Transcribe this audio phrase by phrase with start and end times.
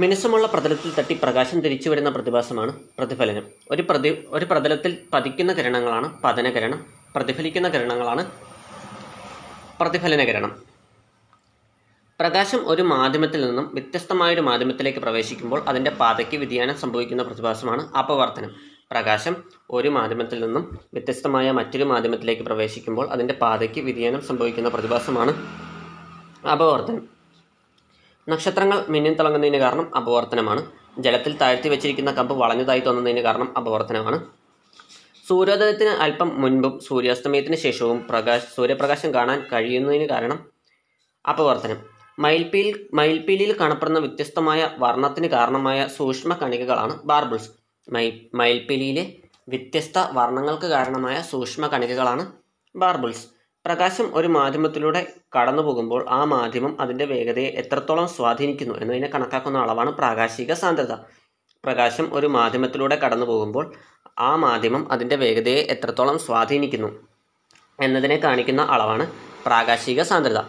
[0.00, 3.44] മിനുസമുള്ള പ്രതലത്തിൽ തട്ടി പ്രകാശം തിരിച്ചു വരുന്ന പ്രതിഭാസമാണ് പ്രതിഫലനം.
[3.70, 6.78] ഒരു പ്രതി ഒരു പ്രതലത്തിൽ പതിക്കുന്ന കിരണങ്ങളാണ് പതനകിരണം
[7.16, 8.22] പ്രതിഫലിക്കുന്ന കിരണങ്ങളാണ്
[9.80, 10.52] പ്രതിഫലനകിരണം.
[12.20, 18.50] പ്രകാശം ഒരു മാധ്യമത്തിൽ നിന്നും വ്യത്യസ്തമായ ഒരു മാധ്യമത്തിലേക്ക് പ്രവേശിക്കുമ്പോൾ അതിന്റെ പാതയ്ക്ക് വ്യതിയാനം സംഭവിക്കുന്ന പ്രതിഭാസമാണ് അപവർത്തനം.
[18.92, 19.36] പ്രകാശം
[19.70, 20.64] ഒരു മാധ്യമത്തിൽ നിന്നും
[20.94, 25.34] വ്യത്യസ്തമായ മറ്റൊരു മാധ്യമത്തിലേക്ക് പ്രവേശിക്കുമ്പോൾ അതിന്റെ പാതയ്ക്ക് വ്യതിയാനം സംഭവിക്കുന്ന പ്രതിഭാസമാണ്
[26.54, 27.21] അപവർത്തനം.
[28.28, 30.62] നക്ഷത്രങ്ങൾ മിന്നി തിളങ്ങുന്നതിന് കാരണം അപവർത്തനമാണ്.
[30.98, 34.18] ജലത്തിൽ താഴ്ത്തി വെച്ചിരിക്കുന്ന കമ്പ് വളഞ്ഞതായി തോന്നുന്നതിന് കാരണം അപവർത്തനമാണ്.
[35.28, 40.38] സൂര്യോദയത്തിന് അല്പം മുൻപും സൂര്യാസ്തമയത്തിന് ശേഷവും പ്രകാശ് സൂര്യപ്രകാശം കാണാൻ കഴിയുന്നതിന് കാരണം
[41.24, 41.78] അപവർത്തനം.
[42.18, 47.50] മയിൽപ്പീൽ മയിൽപ്പീലിയിൽ കാണപ്പെടുന്ന വ്യത്യസ്തമായ വർണത്തിന് കാരണമായ സൂക്ഷ്മ കണികകളാണ് ബാർബിൾസ്.
[47.88, 49.04] മൈ മയിൽപ്പീലിയിലെ
[49.48, 52.24] വ്യത്യസ്ത വർണങ്ങൾക്ക് കാരണമായ സൂക്ഷ്മ കണികകളാണ്
[52.74, 53.24] ബാർബിൾസ്.
[53.64, 55.00] പ്രകാശം ഒരു മാധ്യമത്തിലൂടെ
[55.36, 60.94] കടന്നു പോകുമ്പോൾ ആ മാധ്യമം അതിന്റെ വേഗതയെ എത്രത്തോളം സ്വാധീനിക്കുന്നു എന്നതിനെ കണക്കാക്കുന്ന അളവാണ് പ്രാകാശിക സാന്ദ്രത.
[61.64, 63.74] പ്രകാശം ഒരു മാധ്യമത്തിലൂടെ കടന്നു പോകുമ്പോൾ
[64.18, 66.90] ആ മാധ്യമം അതിന്റെ വേഗതയെ എത്രത്തോളം സ്വാധീനിക്കുന്നു
[67.80, 69.04] എന്നതിനെ കാണിക്കുന്ന അളവാണ്
[69.46, 70.40] പ്രാകാശിക സാന്ദ്രത.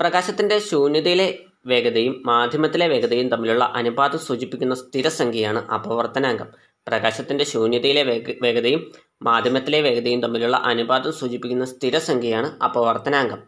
[0.00, 6.48] പ്രകാശത്തിന്റെ ശൂന്യതയിലെ വേഗതയും മാധ്യമത്തിലെ വേഗതയും തമ്മിലുള്ള അനുപാതം സൂചിപ്പിക്കുന്ന സ്ഥിരസംഖ്യയാണ് അപവർത്തനാംഗം.
[6.86, 8.80] പ്രകാശത്തിന്റെ ശൂന്യതയിലെ വേഗ വേഗതയും
[9.22, 13.38] മാധ്യമത്തിലെ വേഗതയും തമ്മിലുള്ള അനുപാതം സൂചിപ്പിക്കുന്ന സ്ഥിരസംഖ്യയാണ് അപവർത്തനാങ്കം.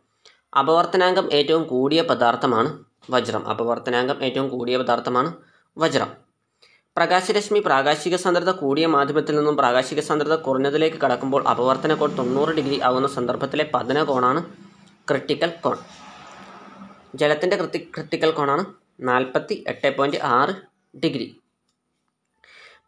[0.58, 2.78] അപവർത്തനാങ്കം ഏറ്റവും കൂടിയ പദാർത്ഥമാണ്
[3.10, 3.48] വജ്രം.
[3.48, 5.32] അപവർത്തനാങ്കം ഏറ്റവും കൂടിയ പദാർത്ഥമാണ്
[5.78, 6.10] വജ്രം.
[6.96, 13.08] പ്രകാശരശ്മി പ്രാകാശിക സാന്ദ്രത കൂടിയ മാധ്യമത്തിൽ നിന്നും പ്രാകാശിക സാന്ദ്രത കുറഞ്ഞതിലേക്ക് കടക്കുമ്പോൾ അപവർത്തന കോൺ തൊണ്ണൂറ് ഡിഗ്രി ആവുന്ന
[13.08, 14.44] സന്ദർഭത്തിലെ പതന കോണാണ്
[15.08, 15.76] ക്രിട്ടിക്കൽ കോൺ.
[17.14, 18.64] ജലത്തിന്റെ ക്രിട്ടി ക്രിട്ടിക്കൽ കോണാണ്
[19.00, 20.54] നാൽപ്പത്തി എട്ട് പോയിന്റ് ആറ്
[20.98, 21.40] ഡിഗ്രി.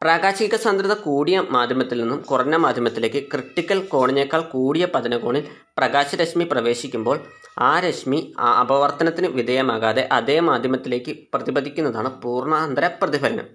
[0.02, 5.44] പ്രാകാശിക സാന്ദ്രത കൂടിയ മാധ്യമത്തിൽ നിന്നും കുറഞ്ഞ മാധ്യമത്തിലേക്ക് ക്രിട്ടിക്കൽ കോണിനേക്കാൾ കൂടിയ പതനകോണിൽ
[5.78, 7.16] പ്രകാശരശ്മി പ്രവേശിക്കുമ്പോൾ
[7.60, 13.46] ആ രശ്മി ആ അപവർത്തനത്തിന് വിധേയമാകാതെ അതേ മാധ്യമത്തിലേക്ക് പ്രതിപദിക്കുന്നതാണ് പൂർണാന്തര പ്രതിഫലനം.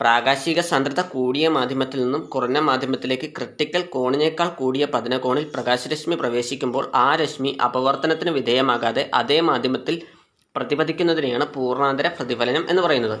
[0.00, 7.52] പ്രാകാശിക സാന്ദ്രത കൂടിയ മാധ്യമത്തിൽ നിന്നും കുറഞ്ഞ മാധ്യമത്തിലേക്ക് ക്രിട്ടിക്കൽ കോണിനേക്കാൾ കൂടിയ പതനകോണിൽ പ്രകാശരശ്മി പ്രവേശിക്കുമ്പോൾ ആ രശ്മി
[7.68, 9.96] അപവർത്തനത്തിന് വിധേയമാകാതെ അതേ മാധ്യമത്തിൽ
[10.54, 13.18] പ്രതിപദിക്കുന്നതിനെയാണ് പൂർണാന്തര പ്രതിഫലനം എന്ന് പറയുന്നത്.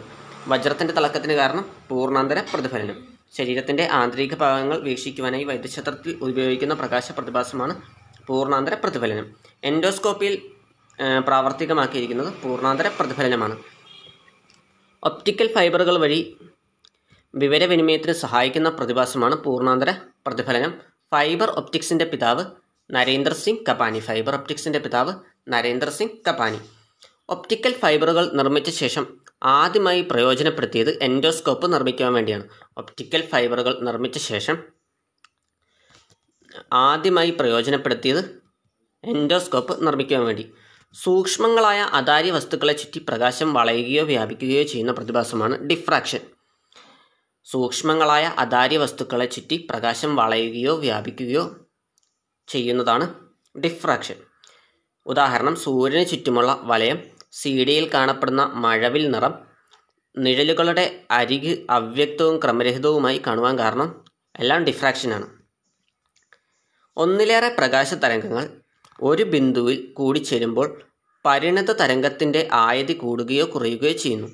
[0.48, 2.96] വജ്രത്തിന്റെ തിളക്കത്തിന് കാരണം പൂർണാന്തര പ്രതിഫലനം.
[3.36, 7.74] ശരീരത്തിന്റെ ആന്തരിക ഭാഗങ്ങൾ വീക്ഷിക്കുവാനായി വൈദ്യശാസ്ത്രത്തിൽ ഉപയോഗിക്കുന്ന പ്രകാശ പ്രതിഭാസമാണ്
[8.26, 9.26] പൂർണാന്തര പ്രതിഫലനം.
[9.64, 10.42] എൻഡോസ്കോപ്പിയിൽ
[11.26, 13.56] പ്രാവർത്തികമാക്കിയിരിക്കുന്നത് പൂർണാന്തര പ്രതിഫലനമാണ്.
[15.02, 16.20] ഒപ്റ്റിക്കൽ ഫൈബറുകൾ വഴി
[17.34, 19.90] വിവരവിനിമയത്തിന് സഹായിക്കുന്ന പ്രതിഭാസമാണ് പൂർണാന്തര
[20.26, 20.72] പ്രതിഫലനം.
[21.12, 22.44] ഫൈബർ ഒപ്റ്റിക്സിന്റെ പിതാവ്
[22.90, 23.98] നരേന്ദ്ര സിംഗ് കപാനി.
[23.98, 25.14] ഫൈബർ ഒപ്റ്റിക്സിന്റെ പിതാവ്
[25.48, 26.60] നരേന്ദ്ര സിംഗ് കപാനി.
[27.28, 32.48] ഒപ്റ്റിക്കൽ ഫൈബറുകൾ നിർമ്മിച്ച ശേഷം ആദ്യമായി പ്രയോജനപ്പെടുത്തിയത് എൻഡോസ്കോപ്പ് നിർമ്മിക്കാൻ വേണ്ടിയാണ്.
[32.78, 34.56] ഒപ്റ്റിക്കൽ ഫൈബറുകൾ നിർമ്മിച്ച ശേഷം
[36.72, 38.40] ആദ്യമായി പ്രയോജനപ്പെടുത്തിയത്
[39.04, 40.52] എൻഡോസ്കോപ്പ് നിർമ്മിക്കാൻ വേണ്ടി.
[40.94, 46.20] സൂക്ഷ്മങ്ങളായ അതാര്യ വസ്തുക്കളെ ചുറ്റി പ്രകാശം വളയുകയോ വ്യാപിക്കുകയോ ചെയ്യുന്ന പ്രതിഭാസമാണ് ഡിഫ്രാക്ഷൻ
[47.46, 51.56] സൂക്ഷ്മങ്ങളായ അതാര്യ വസ്തുക്കളെ ചുറ്റി പ്രകാശം വളയുകയോ വ്യാപിക്കുകയോ
[52.48, 53.06] ചെയ്യുന്നതാണ്
[53.64, 54.16] ഡിഫ്രാക്ഷൻ
[55.06, 59.34] ഉദാഹരണം സൂര്യന് ചുറ്റുമുള്ള വലയം സി ഡിയിൽ കാണപ്പെടുന്ന മഴവിൽ നിറം
[60.18, 63.88] നിഴലുകളുടെ അരിക് അവ്യക്തവും ക്രമരഹിതവുമായി കാണുവാൻ കാരണം
[64.38, 65.26] എല്ലാം ഡിഫ്രാക്ഷനാണ്
[66.96, 68.44] ഒന്നിലേറെ പ്രകാശ തരംഗങ്ങൾ
[69.02, 70.68] ഒരു ബിന്ദുവിൽ കൂടിച്ചേരുമ്പോൾ
[71.24, 74.28] പരിണത തരംഗത്തിന്റെ ആയതി കൂടുകയോ കുറയുകയോ ചെയ്യുന്നു.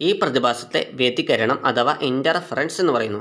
[0.00, 3.20] ഈ പ്രതിഭാസത്തെ വ്യതികരണം അഥവാ ഇന്റർഫറൻസ് എന്ന് പറയുന്നു.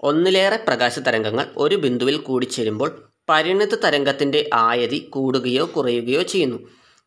[0.00, 2.90] ഒന്നിലേറെ പ്രകാശ തരംഗങ്ങൾ ഒരു ബിന്ദുവിൽ കൂടിച്ചേരുമ്പോൾ
[3.28, 6.58] പരിണത തരംഗത്തിന്റെ ആയതി കൂടുകയോ കുറയുകയോ ചെയ്യുന്നു.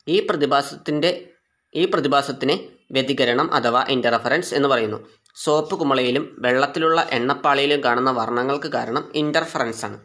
[0.09, 1.30] ഈ പ്രതിഭാസത്തിന്റെ
[1.75, 2.56] ഈ പ്രതിഭാസത്തിനെ
[2.92, 5.08] വ്യതികരണം അഥവാ ഇന്റർഫറൻസ് എന്ന് പറയുന്നു.
[5.36, 10.00] സോപ്പ് കുമളയിലും വെള്ളത്തിലുള്ള എണ്ണപ്പാളിയിലും കാണുന്ന വർണങ്ങൾക്ക് കാരണം ഇന്റർഫറൻസ് ആണ്.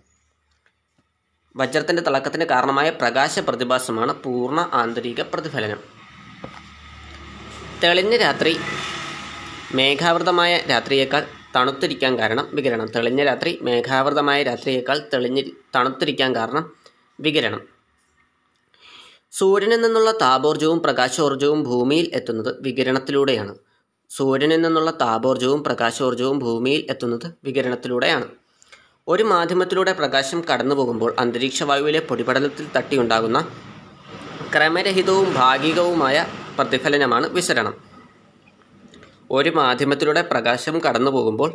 [1.56, 5.80] വജ്രത്തിന്റെ തിളക്കത്തിന് കാരണമായ പ്രകാശ പ്രതിഭാസമാണ് പൂർണ ആന്തരിക പ്രതിഫലനം.
[7.84, 8.56] തെളിഞ്ഞ രാത്രി
[9.74, 11.26] മേഘാവൃതമായ രാത്രിയേക്കാൾ
[11.56, 12.86] തണുത്തിരിക്കാൻ കാരണം വികിരണം.
[12.86, 15.42] തെളിഞ്ഞ രാത്രി മേഘാവൃതമായ രാത്രിയേക്കാൾ തെളിഞ്ഞ്
[15.74, 16.76] തണുത്തിരിക്കാൻ കാരണം
[17.20, 17.73] വികിരണം.
[19.38, 23.54] സൂര്യനിൽ നിന്നുള്ള താപോർജവും പ്രകാശോർജവും ഭൂമിയിൽ എത്തുന്നത് വികിരണത്തിലൂടെയാണ്.
[24.10, 28.26] സൂര്യനിൽ നിന്നുള്ള താപോർജവും പ്രകാശോർജവും ഭൂമിയിൽ എത്തുന്നത് വികിരണത്തിലൂടെയാണ്.
[29.08, 33.40] ഒരു മാധ്യമത്തിലൂടെ പ്രകാശം കടന്നു പോകുമ്പോൾ അന്തരീക്ഷ വായുവിലെ പൊടിപടലത്തിൽ തട്ടിയുണ്ടാകുന്ന
[34.54, 36.16] ക്രമരഹിതവും ഭാഗികവുമായ
[36.58, 37.74] പ്രതിഫലനമാണ് വിസരണം
[39.30, 41.50] ഒരു മാധ്യമത്തിലൂടെ പ്രകാശം കടന്നു പോകുമ്പോൾ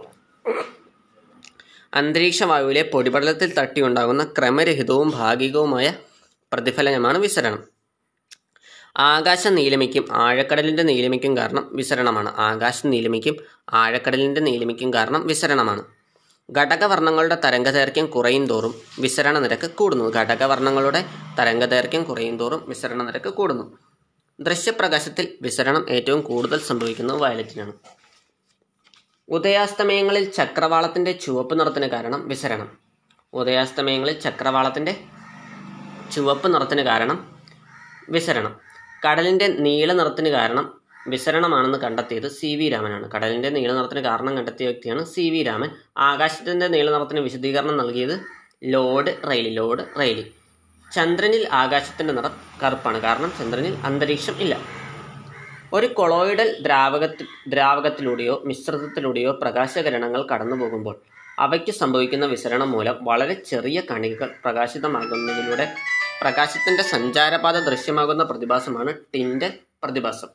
[1.94, 5.88] അന്തരീക്ഷ വായുവിലെ പൊടിപടലത്തിൽ തട്ടിയുണ്ടാകുന്ന ക്രമരഹിതവും ഭാഗികവുമായ
[6.54, 7.64] പ്രതിഫലനമാണ് വിസരണം.
[8.98, 12.30] ആകാശ നീലമിക്കും ആഴക്കടലിന്റെ നീലമിക്കും കാരണം വിസരണമാണ്.
[12.38, 13.36] ആകാശ നീലമിക്കും
[13.74, 15.84] ആഴക്കടലിന്റെ നീലമിക്കും കാരണം വിസരണമാണ്.
[16.58, 20.10] ഘടകവർണങ്ങളുടെ തരംഗദൈർഘ്യം കുറയും തോറും വിസരണ നിരക്ക് കൂടുന്നു.
[20.10, 21.06] ഘടകവർണങ്ങളുടെ
[21.40, 23.78] തരംഗദൈർഘ്യം കുറയും തോറും വിസരണ നിരക്ക് കൂടുന്നു.
[24.40, 27.74] ദൃശ്യപ്രകാശത്തിൽ വിസരണം ഏറ്റവും കൂടുതൽ സംഭവിക്കുന്നത് വയലറ്റിനാണ്.
[29.30, 32.78] ഉദയാസ്തമയങ്ങളിൽ ചക്രവാളത്തിന്റെ ചുവപ്പ് നിറത്തിന് കാരണം വിസരണം.
[33.34, 35.04] ഉദയാസ്തമയങ്ങളിൽ ചക്രവാളത്തിന്റെ
[36.12, 37.30] ചുവപ്പ് നിറത്തിന് കാരണം
[38.10, 38.60] വിസരണം.
[39.06, 43.12] കടലിന്റെ നീല നിറത്തിന് കാരണം വിസരണമാണെന്ന് കണ്ടെത്തിയത് സി വി രാമനാണ്.
[43.12, 45.70] കടലിന്റെ നീല നിറത്തിന് കാരണം കണ്ടെത്തിയ വ്യക്തിയാണ് സി വി രാമൻ.
[45.98, 48.20] ആകാശത്തിന്റെ നീല നിറത്തിന് വിശദീകരണം നൽകിയത്
[48.64, 50.32] ലോഡ് റെയിലി ലോഡ് റെയിലി.
[50.94, 52.32] ചന്ദ്രനിൽ ആകാശത്തിന്റെ നിറം
[52.64, 53.02] കറുപ്പാണ്.
[53.02, 54.58] കാരണം ചന്ദ്രനിൽ അന്തരീക്ഷം ഇല്ല.
[55.74, 60.96] ഒരു കൊളോയിഡൽ ദ്രാവകത്തിൽ ദ്രാവകത്തിലൂടെയോ മിശ്രിതത്തിലൂടെയോ പ്രകാശകിരണങ്ങൾ കടന്നു പോകുമ്പോൾ
[61.40, 65.74] അവയ്ക്ക് സംഭവിക്കുന്ന വിസരണം മൂലം വളരെ ചെറിയ കണികകൾ പ്രകാശിതമാകുന്നതിലൂടെ
[66.22, 69.52] പ്രകാശത്തിന്റെ സഞ്ചാരപാത ദൃശ്യമാകുന്ന പ്രതിഭാസമാണ് ടിൻഡൽ
[69.84, 70.28] പ്രതിഭാസം.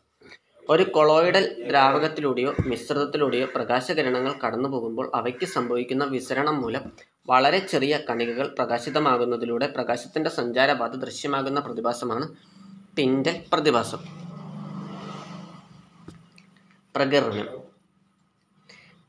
[0.71, 6.93] ഒരു കൊളോയിഡൽ ദ്രാവകത്തിലൂടെയോ മിശ്രിതത്തിലൂടെയോ പ്രകാശകിരണങ്ങൾ കടന്നു പോകുമ്പോൾ അവയ്ക്ക് സംഭവിക്കുന്ന വിസരണം മൂലം
[7.29, 12.29] വളരെ ചെറിയ കണികകൾ പ്രകാശിതമാകുന്നതിലൂടെ പ്രകാശത്തിന്റെ സഞ്ചാരപാത ദൃശ്യമാകുന്ന പ്രതിഭാസമാണ്
[12.99, 13.99] ടിൻഡൽ പ്രതിഭാസം.
[16.97, 17.49] പ്രകീർണനം.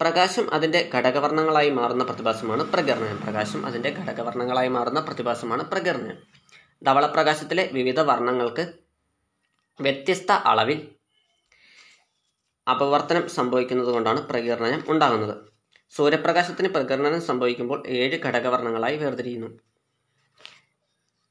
[0.02, 3.18] പ്രകാശം അതിന്റെ ഘടകവർണങ്ങളായി മാറുന്ന പ്രതിഭാസമാണ് പ്രകീർണനം.
[3.22, 6.35] പ്രകാശം അതിന്റെ ഘടകവർണങ്ങളായി മാറുന്ന പ്രതിഭാസമാണ് പ്രകീർണനം.
[6.82, 8.74] ധവളപ്രകാശത്തിലെ വിവിധ വർണങ്ങൾക്ക്
[9.82, 10.80] വ്യത്യസ്ത അളവിൽ
[12.68, 15.36] അപവർത്തനം സംഭവിക്കുന്നത് കൊണ്ടാണ് പ്രകീർണനം ഉണ്ടാകുന്നത്.
[15.92, 19.50] സൂര്യപ്രകാശത്തിന് പ്രകീർണനം സംഭവിക്കുമ്പോൾ ഏഴ് ഘടകവർണങ്ങളായി വേർതിരിയുന്നു.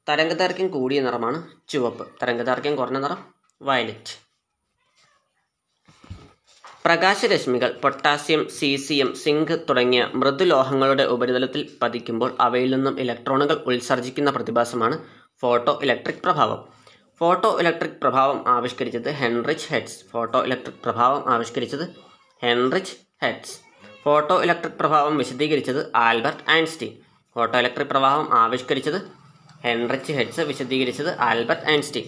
[0.08, 1.38] തരംഗദൈർഘ്യം കൂടിയ നിറമാണ്
[1.69, 2.05] ചുവപ്പ്.
[2.23, 3.20] തരംഗദൈർഘ്യം കുറഞ്ഞ നിറം
[3.62, 4.14] വയലറ്റ്.
[6.87, 14.97] പ്രകാശരശ്മികൾ പൊട്ടാസ്യം സീസിയം സിങ്ക് തുടങ്ങിയ മൃദുലോഹങ്ങളുടെ ഉപരിതലത്തിൽ പതിക്കുമ്പോൾ അവയിൽ നിന്നും ഇലക്ട്രോണുകൾ ഉത്സർജിക്കുന്ന പ്രതിഭാസമാണ്
[15.44, 16.69] ഫോട്ടോ ഇലക്ട്രിക് പ്രഭാവം.
[17.19, 20.05] ഫോട്ടോ ഇലക്ട്രിക് പ്രഭാവം ആവിഷ്കരിച്ചത് ഹെൻറിച്ച് ഹെഡ്സ്.
[20.11, 21.88] ഫോട്ടോ ഇലക്ട്രിക് പ്രഭാവം ആവിഷ്കരിച്ചത്
[22.43, 23.58] ഹെൻറിച്ച് ഹെഡ്സ്.
[24.02, 26.93] ഫോട്ടോ ഇലക്ട്രിക് പ്രഭാവം വിശദീകരിച്ചത് ആൽബർട്ട് ഐൻസ്റ്റീൻ.
[27.35, 29.02] ഫോട്ടോ ഇലക്ട്രിക് പ്രഭാവം ആവിഷ്കരിച്ചത്
[29.64, 32.05] ഹെൻറിച്ച് ഹെഡ്സ് വിശദീകരിച്ചത് ആൽബർട്ട് ഐൻസ്റ്റീൻ.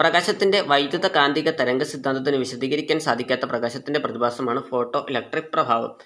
[0.00, 5.96] പ്രകാശത്തിന്റെ വൈദ്യുത കാന്തിക തരംഗ സിദ്ധാന്തത്തിന് വിശദീകരിക്കാൻ സാധിക്കാത്ത പ്രകാശത്തിന്റെ പ്രതിഭാസമാണ് ഫോട്ടോ ഇലക്ട്രിക് പ്രഭാവം.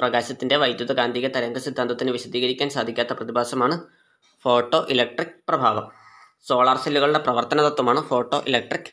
[0.00, 3.80] പ്രകാശത്തിന്റെ വൈദ്യുത കാന്തിക തരംഗ സിദ്ധാന്തത്തിന് വിശദീകരിക്കാൻ സാധിക്കാത്ത പ്രതിഭാസമാണ്
[4.42, 5.97] ഫോട്ടോ ഇലക്ട്രിക് പ്രഭാവം.
[6.46, 8.90] സോളാർ സെല്ലുകളുടെ പ്രവർത്തന തത്വമാണ് ഫോട്ടോ ഇലക്ട്രിക്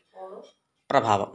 [0.90, 1.30] പ്രഭാവം.